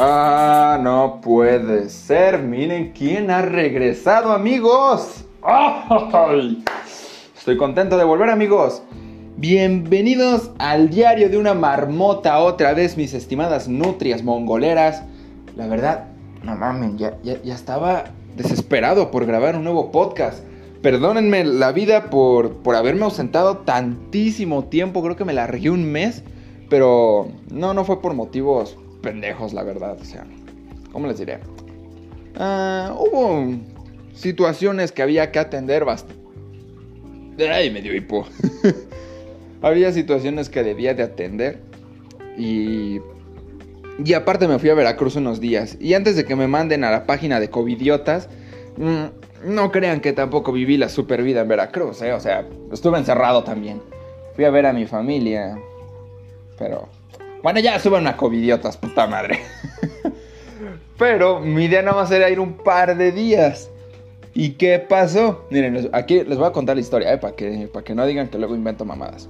[0.00, 2.38] Ah, no puede ser.
[2.38, 5.24] Miren quién ha regresado, amigos.
[5.42, 6.62] ¡Ay!
[7.36, 8.80] Estoy contento de volver, amigos.
[9.38, 15.02] Bienvenidos al diario de una marmota otra vez, mis estimadas nutrias mongoleras.
[15.56, 16.04] La verdad,
[16.44, 18.04] no mames, ya, ya, estaba
[18.36, 20.44] desesperado por grabar un nuevo podcast.
[20.80, 25.02] Perdónenme la vida por, por haberme ausentado tantísimo tiempo.
[25.02, 26.22] Creo que me largué un mes.
[26.70, 29.96] Pero no, no fue por motivos pendejos, la verdad.
[30.00, 30.26] O sea,
[30.92, 31.38] ¿cómo les diré?
[32.36, 33.56] Ah, hubo
[34.14, 36.18] situaciones que había que atender bastante.
[37.50, 38.26] Ay, me dio hipo.
[39.62, 41.60] había situaciones que debía de atender.
[42.36, 43.00] Y.
[44.04, 45.76] Y aparte me fui a Veracruz unos días.
[45.80, 48.28] Y antes de que me manden a la página de Covidiotas.
[48.76, 49.06] Mmm,
[49.44, 52.12] no crean que tampoco viví la super vida en Veracruz, ¿eh?
[52.12, 53.80] O sea, estuve encerrado también.
[54.34, 55.58] Fui a ver a mi familia.
[56.58, 56.88] Pero.
[57.42, 59.40] Bueno, ya suban a Covidiotas, puta madre.
[60.98, 63.70] Pero mi idea nada más era ir un par de días.
[64.34, 65.46] ¿Y qué pasó?
[65.50, 67.18] Miren, aquí les voy a contar la historia, ¿eh?
[67.18, 69.28] Para que, para que no digan que luego invento mamadas.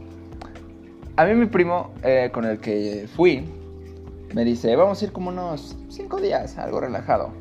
[1.16, 3.44] A mí mi primo, eh, con el que fui,
[4.34, 7.32] me dice, vamos a ir como unos 5 días, algo relajado.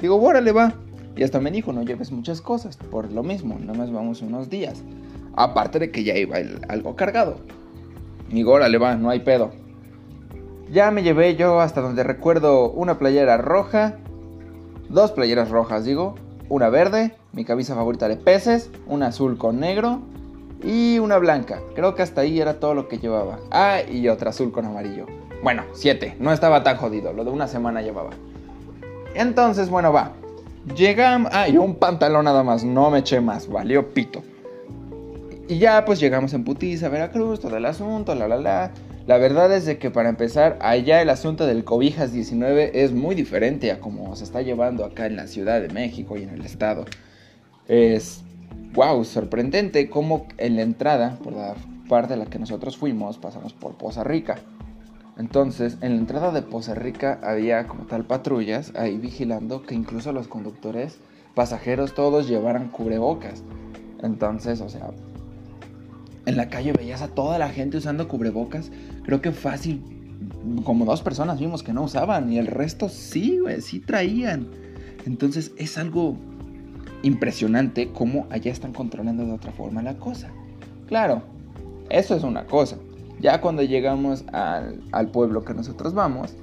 [0.00, 0.74] Digo, órale, va.
[1.14, 4.48] Y hasta me dijo, no lleves muchas cosas, por lo mismo, nada más vamos unos
[4.48, 4.82] días.
[5.36, 7.36] Aparte de que ya iba el, algo cargado.
[8.30, 9.50] Digo, órale, va, no hay pedo.
[10.72, 13.96] Ya me llevé yo hasta donde recuerdo una playera roja,
[14.88, 16.14] dos playeras rojas, digo,
[16.48, 20.00] una verde, mi camisa favorita de peces, una azul con negro
[20.64, 21.60] y una blanca.
[21.74, 23.38] Creo que hasta ahí era todo lo que llevaba.
[23.50, 25.04] Ah, y otra azul con amarillo.
[25.42, 28.12] Bueno, siete, no estaba tan jodido, lo de una semana llevaba.
[29.14, 30.12] Entonces, bueno, va.
[30.74, 31.30] Llegamos.
[31.34, 34.22] Ah, y un pantalón nada más, no me eché más, valió pito.
[35.48, 38.70] Y ya pues llegamos en Putiza, Veracruz, todo el asunto, la la la.
[39.06, 43.16] La verdad es de que para empezar, allá el asunto del Cobijas 19 es muy
[43.16, 46.44] diferente a como se está llevando acá en la Ciudad de México y en el
[46.44, 46.84] estado.
[47.66, 48.22] Es,
[48.74, 51.56] wow, sorprendente cómo en la entrada, por la
[51.88, 54.36] parte de la que nosotros fuimos, pasamos por Poza Rica.
[55.18, 60.12] Entonces, en la entrada de Poza Rica había como tal patrullas ahí vigilando que incluso
[60.12, 60.98] los conductores,
[61.34, 63.42] pasajeros, todos llevaran cubrebocas.
[64.00, 64.90] Entonces, o sea,
[66.26, 68.70] en la calle veías a toda la gente usando cubrebocas.
[69.04, 69.82] Creo que fácil,
[70.64, 74.48] como dos personas vimos que no usaban y el resto sí, güey, sí traían.
[75.06, 76.16] Entonces es algo
[77.02, 80.30] impresionante cómo allá están controlando de otra forma la cosa.
[80.86, 81.22] Claro,
[81.90, 82.76] eso es una cosa.
[83.20, 86.34] Ya cuando llegamos al, pueblo que nosotros vamos,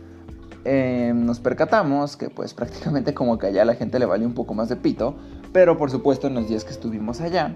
[0.66, 4.54] eh, nos percatamos que pues prácticamente como que allá la gente le vale un poco
[4.54, 5.16] más de pito.
[5.54, 7.56] Pero por supuesto en los días que estuvimos allá,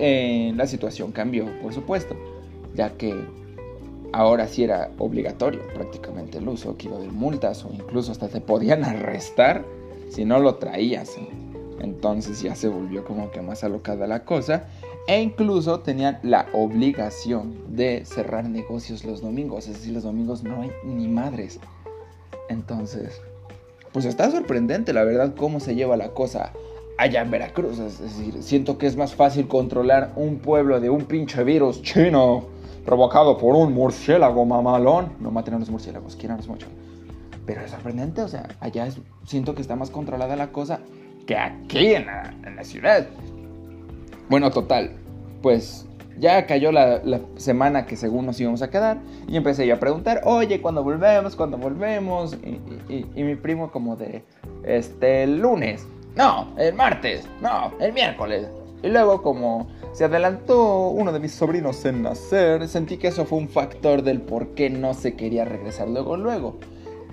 [0.00, 2.16] eh, la situación cambió, por supuesto,
[2.74, 3.14] ya que
[4.12, 8.28] ahora sí era obligatorio prácticamente el uso, que iba a haber multas o incluso hasta
[8.28, 9.64] te podían arrestar
[10.08, 11.16] si no lo traías.
[11.80, 14.64] Entonces ya se volvió como que más alocada la cosa.
[15.06, 19.66] E incluso tenían la obligación de cerrar negocios los domingos.
[19.66, 21.58] Es decir, los domingos no hay ni madres.
[22.48, 23.20] Entonces,
[23.92, 26.52] pues está sorprendente la verdad cómo se lleva la cosa
[27.00, 27.78] allá en Veracruz.
[27.78, 32.44] Es decir, siento que es más fácil controlar un pueblo de un pinche virus chino
[32.84, 35.14] provocado por un murciélago mamalón.
[35.18, 36.66] No maten a los murciélagos, quieranlos mucho.
[37.46, 40.80] Pero es sorprendente, o sea, allá es, siento que está más controlada la cosa
[41.26, 43.06] que aquí en la, ciudad.
[44.28, 44.92] Bueno, total,
[45.40, 45.86] pues
[46.18, 47.00] ya cayó la,
[47.36, 51.34] semana que según nos íbamos a quedar y empecé yo a preguntar, oye, ¿cuándo volvemos?
[51.34, 52.36] ¿Cuándo volvemos?
[52.44, 54.22] Y mi primo como de,
[54.64, 55.86] este, lunes.
[56.16, 57.26] No, el martes.
[57.40, 58.48] No, el miércoles.
[58.82, 63.38] Y luego como se adelantó uno de mis sobrinos en nacer, sentí que eso fue
[63.38, 66.56] un factor del por qué no se quería regresar luego luego.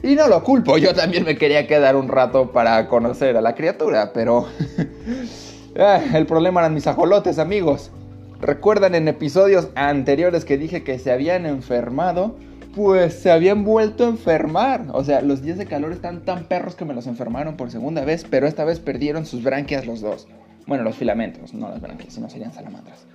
[0.04, 3.56] Y no lo culpo, yo también me quería quedar un rato para conocer a la
[3.56, 4.46] criatura, pero...
[6.14, 7.92] el problema eran mis ajolotes, amigos.
[8.40, 12.36] ¿Recuerdan en episodios anteriores que dije que se habían enfermado?
[12.78, 14.86] Pues se habían vuelto a enfermar.
[14.92, 18.06] O sea, los días de calor están tan perros que me los enfermaron por segunda
[18.06, 20.28] vez, pero esta vez perdieron sus branquias los dos.
[20.68, 23.08] Bueno, los filamentos, no las branquias, sino serían salamandras.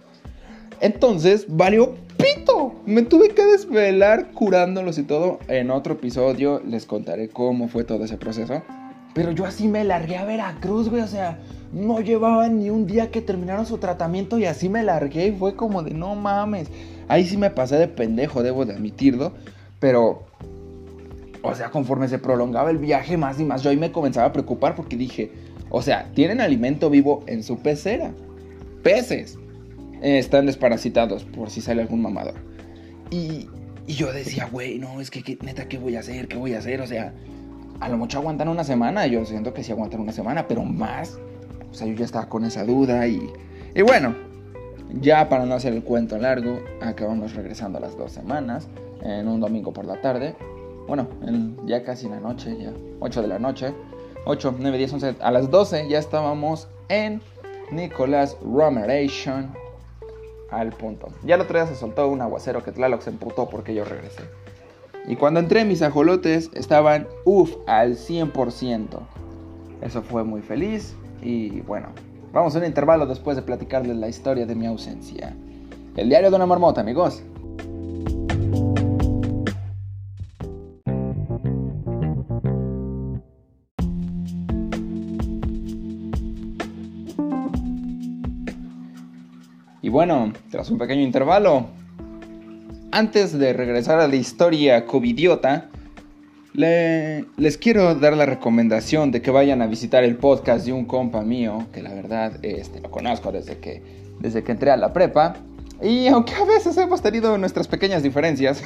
[0.80, 2.74] Entonces, valió pito.
[2.86, 5.38] Me tuve que desvelar curándolos y todo.
[5.46, 8.62] En otro episodio les contaré cómo fue todo ese proceso.
[9.14, 11.02] Pero yo así me largué a Veracruz, güey.
[11.02, 11.38] O sea,
[11.72, 15.54] no llevaban ni un día que terminaron su tratamiento y así me largué y fue
[15.54, 16.68] como de no mames.
[17.08, 19.32] Ahí sí me pasé de pendejo, debo de admitirlo.
[19.80, 20.24] Pero,
[21.42, 24.32] o sea, conforme se prolongaba el viaje más y más, yo ahí me comenzaba a
[24.32, 25.32] preocupar porque dije,
[25.70, 28.12] o sea, tienen alimento vivo en su pecera.
[28.82, 29.38] Peces.
[30.02, 32.34] Eh, están desparasitados por si sale algún mamador.
[33.10, 33.48] Y,
[33.86, 36.28] y yo decía, güey, no, es que, neta, ¿qué voy a hacer?
[36.28, 36.80] ¿Qué voy a hacer?
[36.80, 37.12] O sea,
[37.80, 39.06] a lo mucho aguantan una semana.
[39.06, 41.18] Yo siento que sí aguantan una semana, pero más.
[41.70, 43.20] O sea, yo ya estaba con esa duda y.
[43.74, 44.14] Y bueno,
[45.00, 48.68] ya para no hacer el cuento largo, acabamos regresando a las dos semanas,
[49.02, 50.34] en un domingo por la tarde.
[50.86, 51.08] Bueno,
[51.64, 53.74] ya casi la noche, ya 8 de la noche.
[54.24, 55.14] 8, 9, 10, 11.
[55.20, 57.20] A las 12 ya estábamos en
[57.70, 59.52] Nicolás Romeration
[60.50, 61.08] al punto.
[61.24, 64.22] Ya el otro día se soltó un aguacero que Tlaloc se emputó porque yo regresé.
[65.08, 69.00] Y cuando entré mis ajolotes estaban, uff, al 100%.
[69.80, 71.88] Eso fue muy feliz y bueno,
[72.32, 75.34] vamos a un intervalo después de platicarles la historia de mi ausencia.
[75.96, 77.22] El diario de una marmota, amigos.
[89.82, 91.66] Y bueno, tras un pequeño intervalo,
[92.92, 95.68] antes de regresar a la historia covidiota,
[96.54, 101.22] les quiero dar la recomendación de que vayan a visitar el podcast de un compa
[101.22, 103.82] mío, que la verdad este, lo conozco desde que,
[104.20, 105.36] desde que entré a la prepa.
[105.80, 108.62] Y aunque a veces hemos tenido nuestras pequeñas diferencias,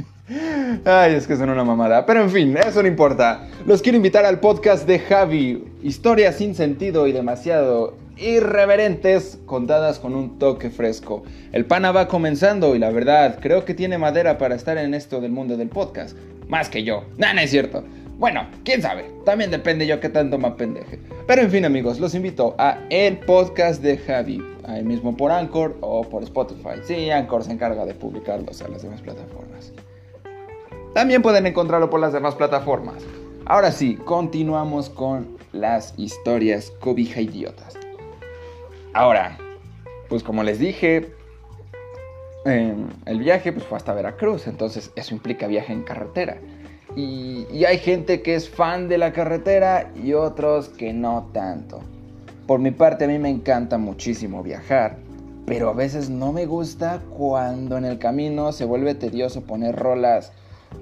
[0.84, 2.06] ay, es que son una mamada.
[2.06, 3.48] Pero en fin, eso no importa.
[3.66, 10.14] Los quiero invitar al podcast de Javi, historias sin sentido y demasiado irreverentes contadas con
[10.14, 11.22] un toque fresco.
[11.52, 15.20] El pana va comenzando y la verdad creo que tiene madera para estar en esto
[15.20, 16.16] del mundo del podcast.
[16.50, 17.04] Más que yo.
[17.16, 17.84] No, no es cierto.
[18.18, 19.08] Bueno, quién sabe.
[19.24, 20.98] También depende yo qué tanto me pendeje.
[21.28, 24.42] Pero en fin amigos, los invito a el podcast de Javi.
[24.66, 26.80] Ahí mismo por Anchor o por Spotify.
[26.82, 29.72] Sí, Anchor se encarga de publicarlos a las demás plataformas.
[30.92, 33.04] También pueden encontrarlo por las demás plataformas.
[33.46, 37.78] Ahora sí, continuamos con las historias cobija idiotas.
[38.92, 39.38] Ahora,
[40.08, 41.12] pues como les dije,
[42.44, 46.38] el viaje pues, fue hasta Veracruz, entonces eso implica viaje en carretera.
[46.96, 51.80] Y, hay gente que es fan de la carretera y otros que no tanto.
[52.46, 54.96] Por mi parte a mí me encanta muchísimo viajar,
[55.46, 60.32] pero a veces no me gusta cuando en el camino se vuelve tedioso poner rolas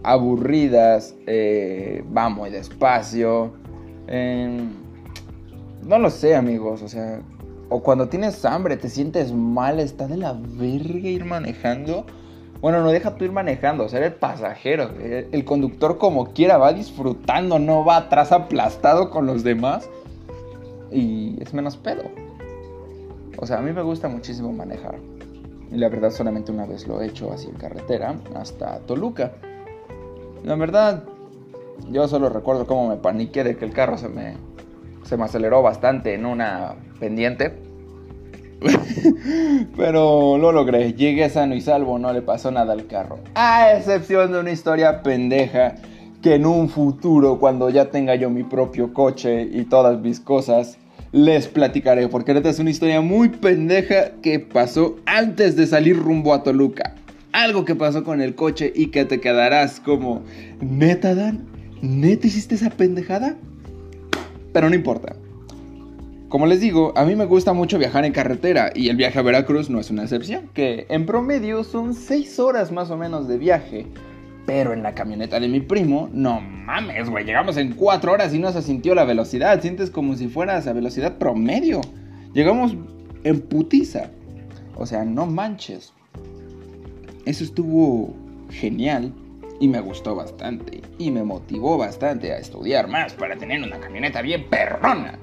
[0.03, 3.53] aburridas, eh, va muy despacio.
[4.07, 7.21] no lo sé amigos, o sea,
[7.69, 12.06] o cuando tienes hambre, te sientes mal, está de la verga ir manejando.
[12.61, 14.91] Bueno, no deja tú ir manejando, ser el pasajero.
[14.99, 19.88] El conductor como quiera va disfrutando, no va atrás aplastado con los demás.
[20.91, 22.05] Y es menos pedo.
[23.37, 24.97] O sea, a mí me gusta muchísimo manejar.
[25.71, 29.32] Y la verdad solamente una vez lo he hecho así en carretera, hasta Toluca.
[30.43, 31.05] La verdad,
[31.91, 34.37] yo solo recuerdo cómo me paniqué de que el carro se me,
[35.09, 37.55] se me aceleró bastante en una pendiente.
[39.77, 43.19] Pero lo logré, llegué sano y salvo, no le pasó nada al carro.
[43.35, 45.77] A excepción de una historia pendeja
[46.23, 50.77] que en un futuro, cuando ya tenga yo mi propio coche y todas mis cosas,
[51.13, 52.09] les platicaré.
[52.09, 56.97] Porque esta es una historia muy pendeja que pasó antes de salir rumbo a Toluca.
[57.33, 60.23] Algo que pasó con el coche y que te quedarás como,
[60.61, 61.47] ¿neta, Dan?
[61.81, 63.37] ¿Neta hiciste esa pendejada?
[64.53, 65.17] Pero no importa.
[66.29, 69.23] Como les digo, a mí me gusta mucho viajar en carretera y el viaje a
[69.23, 73.39] Veracruz no es una excepción, que en promedio son 6 horas más o menos de
[73.39, 73.87] viaje.
[74.45, 78.38] Pero en la camioneta de mi primo, no mames, güey, llegamos en 4 horas y
[78.38, 81.81] no se sintió la velocidad, sientes como si fueras a velocidad promedio.
[82.35, 82.75] Llegamos
[83.25, 84.11] en putiza.
[84.76, 85.93] O sea, no manches.
[87.25, 88.14] Eso estuvo
[88.50, 89.12] genial
[89.61, 94.23] y me gustó bastante y me motivó bastante a estudiar más para tener una camioneta
[94.23, 95.19] bien perrona.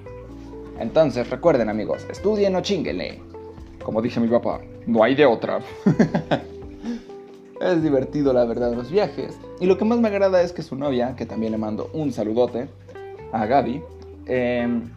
[0.79, 3.21] Entonces recuerden amigos, estudien o chinguenle.
[3.83, 5.59] Como dice mi papá, no hay de otra.
[7.61, 9.37] es divertido la verdad los viajes.
[9.59, 12.11] Y lo que más me agrada es que su novia, que también le mando un
[12.11, 12.67] saludote
[13.31, 13.81] a Gaby,
[14.25, 14.89] em,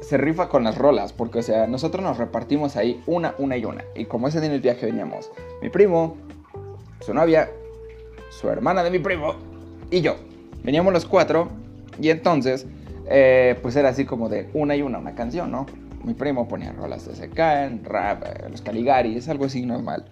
[0.00, 1.12] se rifa con las rolas.
[1.12, 3.84] Porque o sea, nosotros nos repartimos ahí una, una y una.
[3.94, 6.16] Y como ese día en el viaje veníamos mi primo,
[7.00, 7.50] su novia,
[8.30, 9.34] su hermana de mi primo
[9.90, 10.16] y yo.
[10.62, 11.48] Veníamos los cuatro
[12.00, 12.66] y entonces
[13.12, 15.66] eh, pues era así como de una y una, una canción, ¿no?
[16.04, 20.04] Mi primo ponía rolas de Secan, rap, eh, los Caligaris, algo así normal.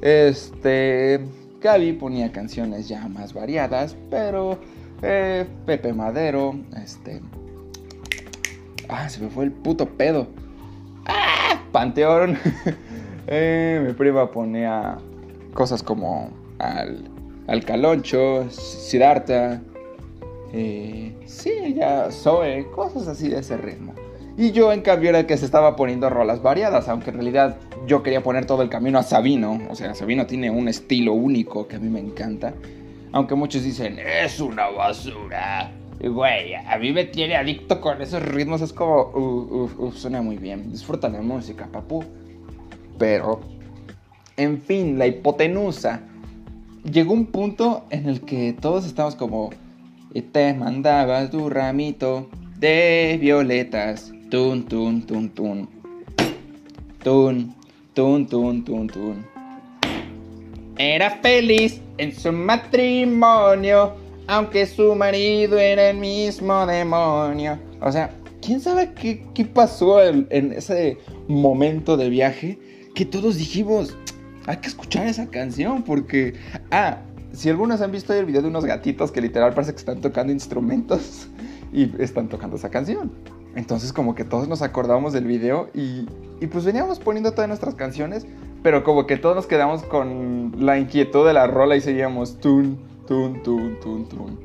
[0.00, 1.20] Este,
[1.60, 4.58] Gaby ponía canciones ya más variadas, pero
[5.02, 7.20] eh, Pepe Madero, este...
[8.88, 10.28] Ah, se me fue el puto pedo.
[11.06, 11.60] ¡Ah!
[11.72, 12.38] Panteón.
[13.86, 14.96] mi prima ponía
[15.52, 17.10] cosas como al,
[17.46, 19.60] al Caloncho, Siddhartha,
[20.52, 23.94] eh, sí, ya Zoe, cosas así de ese ritmo.
[24.38, 27.56] Y yo en cambio era el que se estaba poniendo rolas variadas, aunque en realidad
[27.86, 29.60] yo quería poner todo el camino a Sabino.
[29.70, 32.52] O sea, Sabino tiene un estilo único que a mí me encanta.
[33.12, 35.72] Aunque muchos dicen, es una basura.
[36.00, 38.60] Güey, a mí me tiene adicto con esos ritmos.
[38.60, 40.70] Es como, suena muy bien.
[40.70, 42.04] Disfruta la música, papu.
[42.98, 43.40] Pero,
[44.36, 46.02] en fin, la hipotenusa.
[46.92, 49.50] Llegó un punto en el que todos estamos como,
[50.32, 52.28] te mandaba tu ramito
[52.58, 54.12] de violetas.
[54.30, 55.68] Tun, tun, tun, tun.
[57.02, 57.54] Tun,
[57.92, 59.26] tun, tun, tun, tun.
[60.78, 63.94] Era feliz en su matrimonio,
[64.28, 67.58] aunque su marido era el mismo demonio.
[67.80, 72.58] O sea, ¿quién sabe qué, qué pasó en, en ese momento de viaje?
[72.94, 73.96] Que todos dijimos,
[74.46, 76.34] hay que escuchar esa canción porque...
[76.70, 76.98] Ah,
[77.32, 80.32] si algunos han visto el video de unos gatitos que literal parece que están tocando
[80.32, 81.28] instrumentos
[81.70, 83.12] y están tocando esa canción.
[83.54, 86.06] Entonces como que todos nos acordamos del video y,
[86.40, 88.26] y pues veníamos poniendo todas nuestras canciones,
[88.62, 92.78] pero como que todos nos quedamos con la inquietud de la rola y seguíamos tun,
[93.06, 94.40] tun, tun, tun, tun.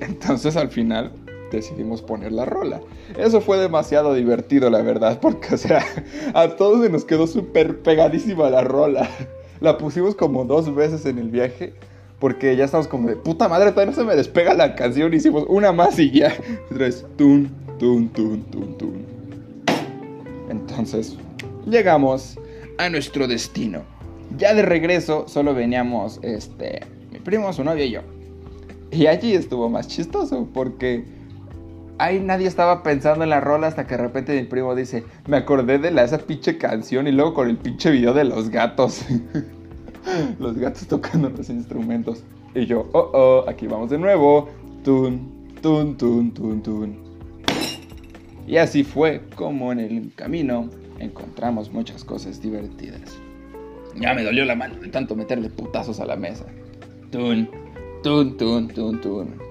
[0.00, 1.12] Entonces al final
[1.54, 2.80] decidimos poner la rola.
[3.18, 5.84] Eso fue demasiado divertido, la verdad, porque, o sea,
[6.34, 9.08] a todos se nos quedó súper pegadísima la rola.
[9.60, 11.72] La pusimos como dos veces en el viaje,
[12.18, 15.14] porque ya estamos como de puta madre, todavía no se me despega la canción.
[15.14, 16.32] Hicimos una más y ya.
[16.68, 19.06] Tres, tun, tun, tun, tun, tun.
[20.50, 21.16] Entonces,
[21.66, 22.38] llegamos
[22.78, 23.82] a nuestro destino.
[24.36, 26.80] Ya de regreso, solo veníamos, este,
[27.12, 28.00] mi primo, su novia y yo.
[28.90, 31.04] Y allí estuvo más chistoso, porque
[31.98, 35.36] ahí nadie estaba pensando en la rola hasta que de repente mi primo dice, me
[35.36, 39.04] acordé de la, esa pinche canción y luego con el pinche video de los gatos.
[40.38, 42.22] los gatos tocando los instrumentos.
[42.54, 44.48] Y yo, oh, oh, aquí vamos de nuevo.
[44.84, 47.04] Tun, tun, tun, tun, tun.
[48.46, 53.18] Y así fue como en el camino encontramos muchas cosas divertidas.
[53.96, 56.44] Ya me dolió la mano de tanto meterle putazos a la mesa.
[57.10, 57.48] Tun,
[58.02, 59.43] tun, tun, tun, tun.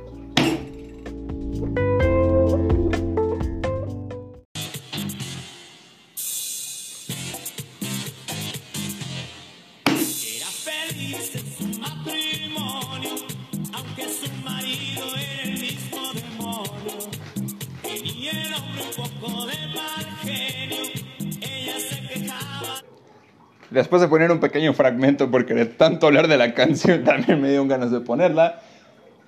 [23.74, 27.50] Después de poner un pequeño fragmento, porque de tanto hablar de la canción también me
[27.50, 28.62] dio ganas de ponerla,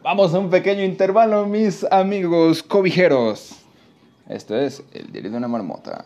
[0.03, 3.55] vamos a un pequeño intervalo, mis amigos cobijeros.
[4.29, 6.05] Esto es el diario de una marmota.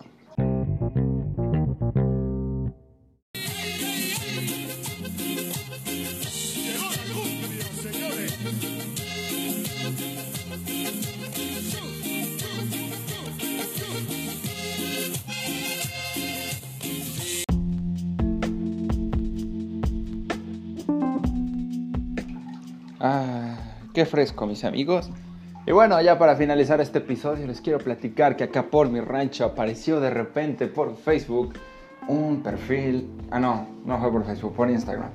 [24.00, 25.10] Qué fresco, mis amigos.
[25.68, 29.44] Y bueno, ya para finalizar este episodio, les quiero platicar que acá por mi rancho
[29.44, 31.56] apareció de repente por Facebook
[32.08, 33.10] un perfil.
[33.30, 35.10] Ah, no, no fue por Facebook, por Instagram.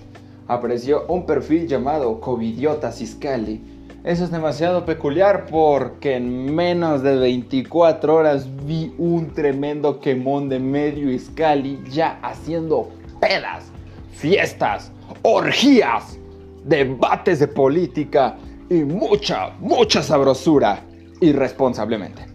[0.49, 3.63] Apareció un perfil llamado Covidiota Ciscali.
[4.05, 10.59] Eso es demasiado peculiar porque en menos de 24 horas vi un tremendo quemón de
[10.59, 13.65] medio Iscali ya haciendo pedas,
[14.13, 16.19] fiestas, orgías
[16.65, 18.37] debates de política
[18.71, 20.81] y mucha, mucha sabrosura
[21.21, 22.27] irresponsablemente.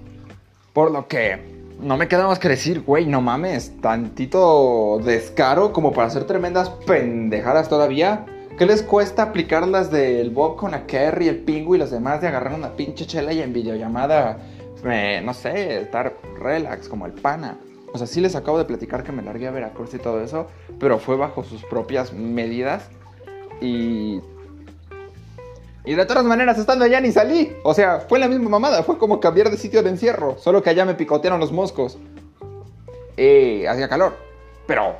[0.73, 5.91] Por lo que no me queda más que decir, güey, no mames, tantito descaro como
[5.91, 8.25] para hacer tremendas pendejadas todavía.
[8.57, 12.19] ¿Qué les cuesta aplicar las del Bob con la Kerry, el Pingu y los demás
[12.19, 14.37] de agarrar una pinche chela y en videollamada,
[14.83, 17.57] eh, no sé, estar relax como el pana?
[17.93, 20.47] O sea, sí les acabo de platicar que me largué a Veracruz y todo eso,
[20.79, 22.89] pero fue bajo sus propias medidas
[23.61, 24.19] y.
[25.85, 27.53] Y de todas maneras, estando allá ni salí.
[27.63, 28.83] O sea, fue la misma mamada.
[28.83, 30.37] Fue como cambiar de sitio de encierro.
[30.37, 31.97] Solo que allá me picotearon los moscos.
[33.17, 34.17] Y hacía calor.
[34.67, 34.95] Pero.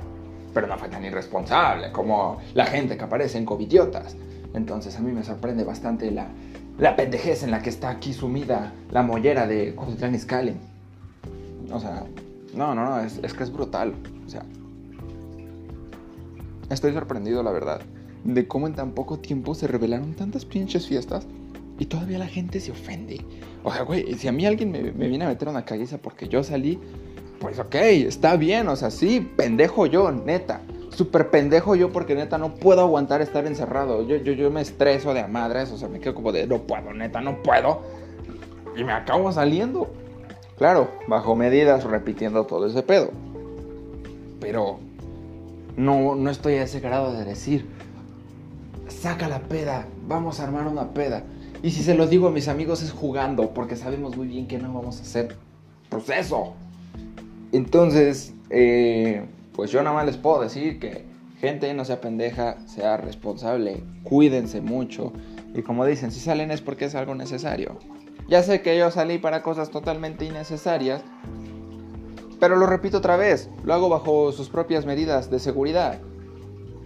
[0.53, 4.15] Pero no fue tan irresponsable como la gente que aparece en covidiotas.
[4.53, 6.27] Entonces a mí me sorprende bastante la,
[6.79, 10.55] la pendejez en la que está aquí sumida la mollera de Cuautitlán Izcalli.
[11.71, 12.03] O sea,
[12.55, 13.93] no, no, no, es, es que es brutal.
[14.25, 14.43] O sea,
[16.71, 17.81] estoy sorprendido, la verdad
[18.23, 21.27] de cómo en tan poco tiempo se revelaron tantas pinches fiestas
[21.79, 23.21] y todavía la gente se ofende.
[23.63, 26.43] O sea, güey, si a mí alguien me, viene a meter una caguiza porque yo
[26.43, 26.79] salí,
[27.39, 30.61] pues ok, está bien, o sea, sí, pendejo yo, neta.
[30.89, 34.05] Súper pendejo yo porque neta no puedo aguantar estar encerrado.
[34.05, 36.63] Yo, yo, yo me estreso de a madres, o sea, me quedo como de no
[36.63, 37.81] puedo, neta, no puedo.
[38.75, 39.89] Y me acabo saliendo.
[40.57, 43.11] Claro, bajo medidas, repitiendo todo ese pedo.
[44.41, 44.79] Pero
[45.77, 47.65] no, no estoy a ese grado de decir,
[48.99, 51.23] saca la peda, vamos a armar una peda.
[51.63, 54.57] Y si se los digo a mis amigos es jugando, porque sabemos muy bien que
[54.57, 55.35] no vamos a hacer
[55.89, 56.53] proceso.
[57.51, 61.05] Entonces, eh, pues yo nada más les puedo decir que
[61.39, 65.13] gente no sea pendeja, sea responsable, cuídense mucho.
[65.55, 67.77] Y como dicen, si salen es porque es algo necesario.
[68.27, 71.01] Ya sé que yo salí para cosas totalmente innecesarias,
[72.39, 75.99] pero lo repito otra vez, lo hago bajo sus propias medidas de seguridad.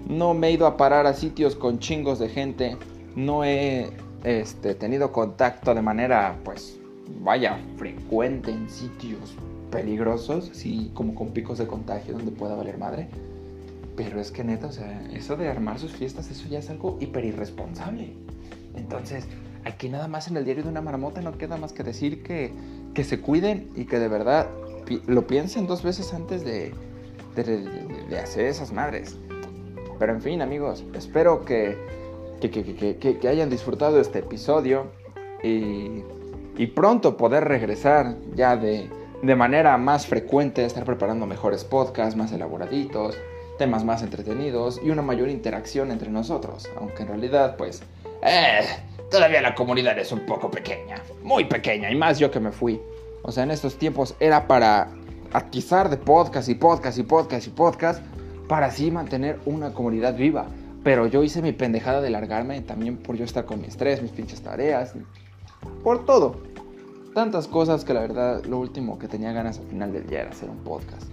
[0.08, 2.78] No me he ido a parar a sitios con chingos de gente,
[3.16, 3.90] no he
[4.24, 6.80] este, tenido contacto de manera, pues,
[7.22, 9.36] vaya, frecuente en sitios
[9.72, 13.10] peligrosos, así como con picos de contagio donde pueda valer madre.
[13.96, 16.98] Pero es que neta, o sea, eso de armar sus fiestas, eso ya es algo
[17.00, 18.14] hiper irresponsable.
[18.76, 19.28] Entonces,
[19.66, 22.52] aquí nada más en el diario de una marmota no queda más que decir que,
[22.94, 24.48] que se cuiden y que de verdad
[25.08, 26.74] lo piensen dos veces antes de,
[27.36, 29.18] de, hacer esas madres.
[30.00, 31.78] Pero en fin, amigos, espero que,
[32.42, 34.88] que, que, que hayan disfrutado este episodio
[35.44, 36.04] y,
[36.58, 38.90] y, pronto poder regresar ya de,
[39.22, 43.18] de manera más frecuente, estar preparando mejores podcasts, más elaboraditos,
[43.58, 46.70] temas más entretenidos y una mayor interacción entre nosotros.
[46.78, 47.84] Aunque en realidad, pues,
[48.22, 48.62] eh,
[49.12, 52.82] todavía la comunidad es un poco pequeña, muy pequeña, y más yo que me fui.
[53.22, 54.90] O sea, en estos tiempos era para
[55.32, 58.04] atizar de podcast y podcast y podcast y podcast
[58.54, 60.46] para así mantener una comunidad viva.
[60.84, 64.12] Pero yo hice mi pendejada de largarme también por yo estar con mi estrés, mis
[64.12, 64.94] pinches tareas,
[65.84, 66.36] por todo.
[67.16, 70.30] Tantas cosas que la verdad lo último que tenía ganas al final del día era
[70.30, 71.08] hacer un podcast.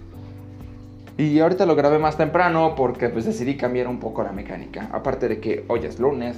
[1.17, 4.89] Y ahorita lo grabé más temprano porque pues decidí cambiar un poco la mecánica.
[4.91, 6.37] Aparte de que hoy es lunes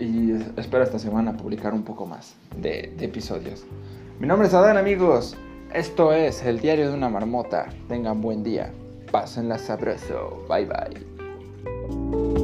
[0.00, 3.64] y espero esta semana publicar un poco más de, de episodios.
[4.18, 5.36] Mi nombre es Adán amigos.
[5.72, 7.68] Esto es el diario de una marmota.
[7.86, 8.72] Tengan buen día.
[9.12, 10.44] Pásenla sabroso.
[10.48, 12.41] Bye bye.